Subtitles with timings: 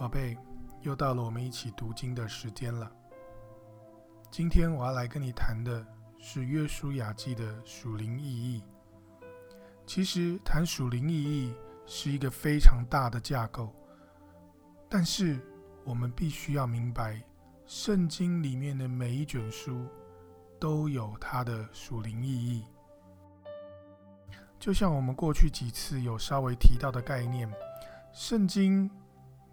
[0.00, 0.34] 宝贝，
[0.80, 2.90] 又到了我们一起读经的时间了。
[4.30, 5.86] 今天我要来跟你谈的
[6.18, 8.64] 是《约书亚记》的属灵意义。
[9.84, 13.70] 其实谈属灵意义是一个非常大的架构，
[14.88, 15.38] 但是
[15.84, 17.22] 我们必须要明白，
[17.66, 19.86] 圣经里面的每一卷书
[20.58, 22.64] 都有它的属灵意义。
[24.58, 27.52] 就像我们过去几次有稍微提到的概念，
[28.14, 28.90] 圣经。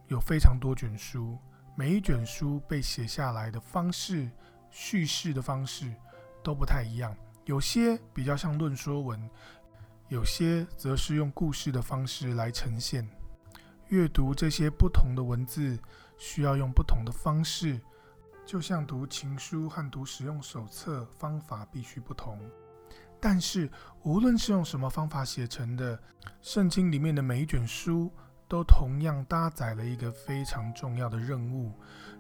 [0.08, 1.38] 有非常多卷书，
[1.76, 4.30] 每一卷书被写下来的方式、
[4.72, 5.94] 叙事的方式
[6.42, 7.14] 都不太一样。
[7.44, 9.30] 有些比较像论说文，
[10.08, 13.06] 有些则是用故事的方式来呈现。
[13.90, 15.78] 阅读这些不同的文字，
[16.18, 17.80] 需要用不同的方式，
[18.46, 22.40] 就像读情书和读使用手册，方法必须不同。
[23.20, 23.70] 但是，
[24.04, 26.02] 无论是用什么方法写成的，
[26.42, 28.10] 圣经里面的每一卷书。
[28.48, 31.72] 都同样搭载了一个非常重要的任务，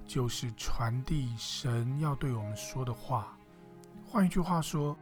[0.05, 3.37] 就是传递神要对我们说的话。
[4.05, 4.97] 换一句话说，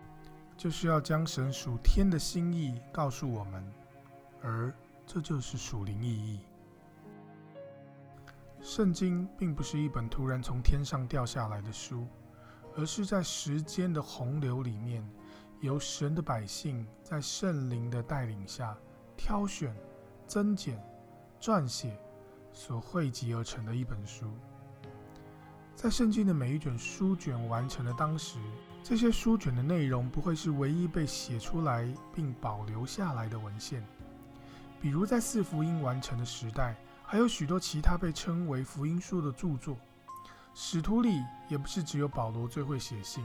[0.56, 3.74] 就是要将神属天的心意告诉我们，
[4.42, 4.74] 而
[5.06, 6.40] 这就是属灵意义。
[8.62, 12.08] 圣经并不是一本突然从天上掉下来的书，
[12.76, 15.08] 而是在时间的洪流里面，
[15.60, 18.76] 由神的百姓在圣灵的带领下
[19.16, 19.76] 挑选、
[20.28, 20.80] 增减。
[21.40, 21.98] 撰写
[22.52, 24.32] 所汇集而成的一本书，
[25.76, 28.40] 在圣经的每一卷书卷完成的当时，
[28.82, 33.86] 这些书卷的内容不会是唯一被写出来并保留下来的文献。
[34.82, 39.78] 比如在四福音完成的时代，还有许多其他被称为福音书的著作。
[40.54, 43.24] 使徒里也不是只有保罗最会写信，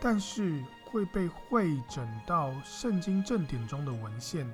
[0.00, 4.48] 但是会被汇整到圣经正典中的文献。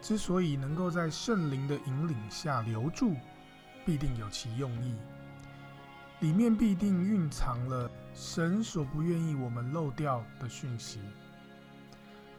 [0.00, 3.14] 之所以能够在圣灵的引领下留住，
[3.84, 4.94] 必定有其用意，
[6.20, 11.00] 里面必定蕴藏了神所不愿意我们漏掉的讯息，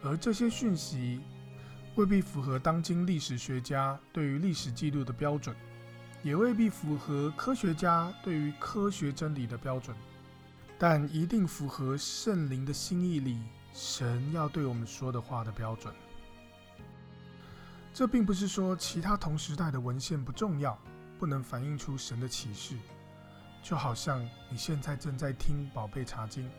[0.02, 1.20] 而这些讯息
[1.96, 5.54] 未必符合当今历史学家对于历史记录的标准，
[6.22, 9.96] 也未必符合科学家对于科学真理的标准，
[10.78, 13.38] 但一定符合圣灵的心意里
[13.74, 15.92] 神要对我们说的话的标准。
[17.92, 20.78] 这并不是说其他同时代的文献不重要，
[21.18, 22.76] 不能反映出神的启示。
[23.62, 26.50] 就好像你现在正在听宝贝查经，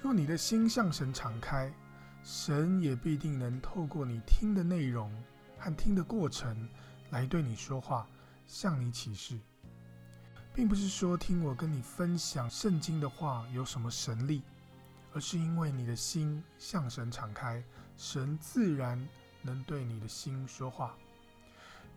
[0.00, 1.70] 若你的心向神敞开，
[2.22, 5.12] 神也必定能透过你听的内容
[5.58, 6.68] 和听的过程
[7.10, 8.08] 来对你说话，
[8.46, 9.38] 向你启示。
[10.54, 14.42] 并不是说听我跟你分享圣经的话有什么神力，
[15.12, 17.62] 而是因为你的心向神敞开，
[17.96, 19.06] 神自然。
[19.44, 20.96] 能对你的心说话。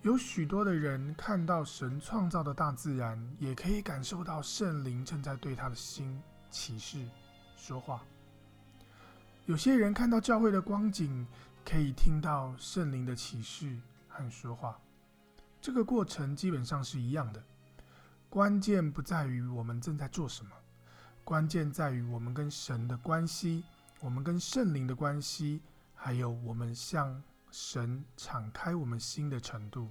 [0.03, 6.21] 有许多的人看到神创造的大自然，也可以感受到圣灵正在对他的心
[6.51, 7.03] 启示
[7.55, 8.03] 说话。
[9.47, 11.25] 有些人看到教会的光景，
[11.65, 13.75] 可以听到圣灵的启示
[14.07, 14.79] 和说话。
[15.59, 17.43] 这个过程基本上是一样的。
[18.29, 20.51] 关键不在于我们正在做什么，
[21.23, 23.63] 关键在于我们跟神的关系，
[23.99, 25.61] 我们跟圣灵的关系，
[25.95, 27.23] 还有我们向。
[27.59, 29.89] 神敞开我们心的程度，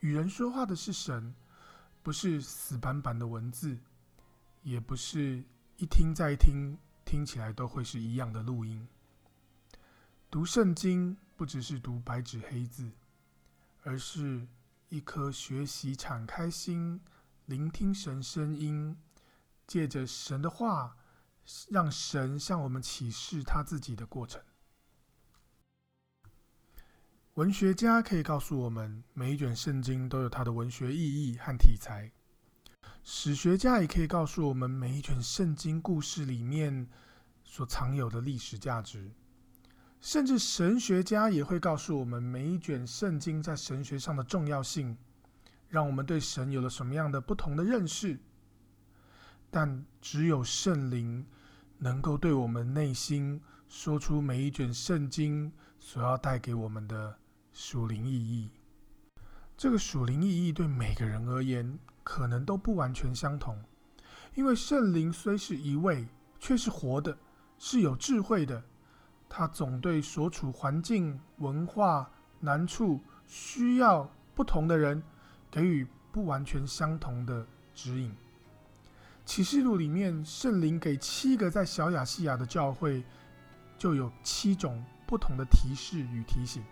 [0.00, 1.34] 与人说话的是神，
[2.02, 3.78] 不是死板板的文字，
[4.62, 5.44] 也不是
[5.76, 8.88] 一听再听，听起来都会是一样的录音。
[10.30, 12.90] 读圣经不只是读白纸黑字，
[13.82, 14.48] 而是
[14.88, 17.02] 一颗学习敞开心、
[17.44, 18.96] 聆听神声音，
[19.66, 20.96] 借着神的话，
[21.68, 24.42] 让神向我们启示他自己的过程。
[27.36, 32.12] 文学家可以告诉我们，每一卷圣经都有它的文学意义和题材。
[33.02, 36.86] 史学家也可以告诉我们，每一卷圣经故事里面
[37.42, 39.10] 所藏有的历史价值。
[40.02, 44.94] 甚至神学家也会告诉我们，每一卷圣经在神学上的重要性，
[45.70, 48.20] 让我们对神有了什么样的不同的认识。
[49.50, 51.24] 但只有圣灵
[51.78, 53.40] 能够对我们内心
[53.70, 57.16] 说出每一卷圣经所要带给我们的。
[57.52, 58.50] 属灵意义，
[59.58, 63.62] 这个属灵意义对每个人而言可能都不完全相同，
[64.34, 66.08] 因为圣灵虽是一位，
[66.40, 67.18] 却是活的，
[67.58, 68.62] 是有智慧的。
[69.28, 72.10] 他总对所处环境、文化、
[72.40, 75.02] 难处、需要不同的人，
[75.50, 78.14] 给予不完全相同的指引。
[79.26, 83.04] 启示录里面，圣灵给七个在小亚细亚的教会，
[83.76, 86.62] 就有七种不同的提示与提醒。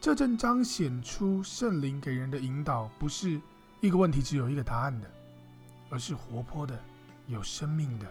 [0.00, 3.38] 这正彰显出圣灵给人的引导，不是
[3.82, 5.06] 一个问题只有一个答案的，
[5.90, 6.80] 而是活泼的、
[7.26, 8.06] 有生命的。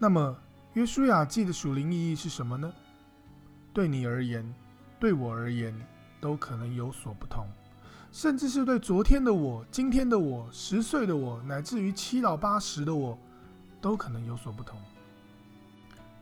[0.00, 0.36] 那么，
[0.72, 2.72] 约书亚记的属灵意义是什么呢？
[3.72, 4.52] 对你而言，
[4.98, 5.72] 对我而言，
[6.20, 7.46] 都可能有所不同，
[8.10, 13.16] 甚至是对昨天的我、今天的我、十岁的我，乃至于七老八十的我，
[13.80, 14.76] 都可能有所不同。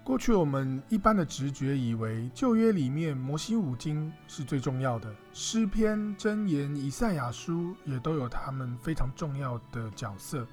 [0.07, 10.47] 过去我们一般的直觉以为旧约里面摩西五经是最重要的，诗篇、箴言、以赛亚书也都有他们非常重要的角色。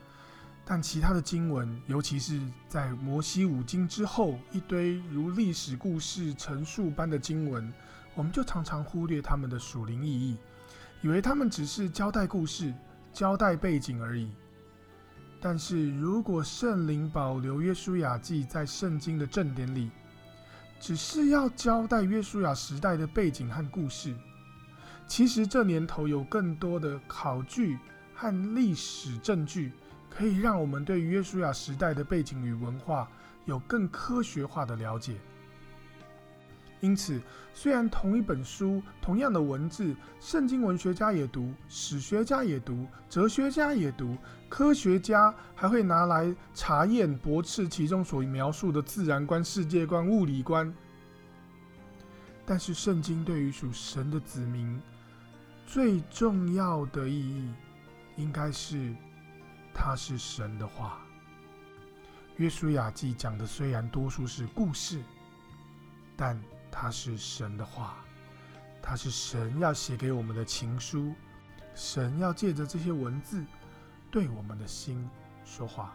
[0.66, 7.72] 但其他的经文，尤其是在摩西五经之后一堆如历史故事陈述般的经文，
[8.16, 10.36] 我们就常常忽略他们的属灵意义，
[11.04, 12.74] 以为他们只是交代故事、
[13.14, 14.32] 交代背景而已。
[15.46, 19.92] 但是如果圣灵保留约书亚记在圣经的正典里，
[20.80, 24.16] 只是要交代约书亚时代的背景和故事，
[25.06, 27.78] 其实这年头有更多的考据
[28.16, 29.74] 和历史证据，
[30.10, 33.12] 可以让我们对约书亚时代的背景与文化
[33.44, 35.18] 有更科学化的了解。
[36.84, 37.22] 因此，
[37.54, 44.18] 虽然同一本书、同样的文字，圣经文学家也读，史学家也读，哲学家也读，
[44.50, 50.76] 科学家还会拿来查验、驳斥其中所描述的自然观、世界观、物理观。
[52.46, 54.78] 但是，圣经对于属神的子民
[55.66, 57.50] 最重要的意义，
[58.18, 58.94] 应该是
[59.74, 61.00] 它是神的话。
[62.36, 65.02] 约书亚记讲的虽然多数是故事，
[66.18, 66.38] 但
[66.76, 67.98] 它是神的话，
[68.82, 71.14] 它是神要写给我们的情书，
[71.76, 73.46] 神要借着这些文字
[74.10, 75.08] 对我们的心
[75.46, 75.94] 说话。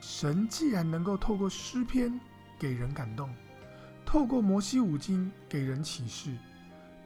[0.00, 2.18] 神既然能够透过诗篇
[2.58, 3.32] 给人感动，
[4.06, 6.34] 透过摩西五经给人启示，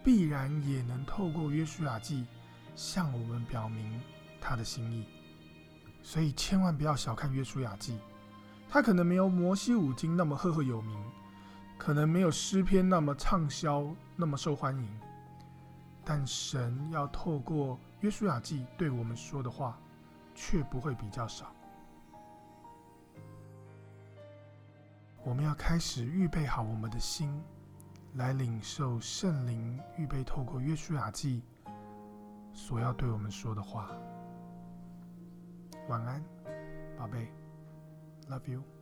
[0.05, 2.25] 必然也能透过约书亚记
[2.77, 4.01] 向我们表明
[4.41, 5.05] 他的心意。
[6.05, 7.99] 所以千万不要小看约书亚记，
[8.71, 10.97] 它可能没有摩西五经那么赫赫有名。
[11.77, 13.87] 可能没有诗篇那么畅销，
[14.17, 14.89] 那么受欢迎，
[16.05, 19.79] 但神要透过约书亚记对我们说的话，
[20.35, 21.53] 却不会比较少。
[25.23, 27.43] 我们要开始预备好我们的心，
[28.15, 31.43] 来领受圣灵预备透过约书亚记
[32.53, 33.91] 所要对我们说的话。
[35.89, 36.23] 晚安，
[36.97, 37.31] 宝贝
[38.29, 38.74] ，Love you。